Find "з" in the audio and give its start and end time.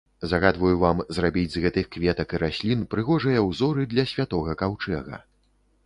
1.57-1.61